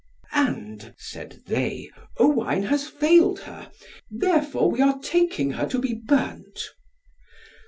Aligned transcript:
"And," 0.33 0.95
said 0.97 1.43
they, 1.45 1.91
"Owain 2.17 2.63
has 2.63 2.87
failed 2.87 3.41
her, 3.41 3.71
therefore 4.09 4.71
we 4.71 4.81
are 4.81 4.97
taking 4.97 5.51
her 5.51 5.67
to 5.67 5.77
be 5.77 5.93
burnt." 5.93 6.59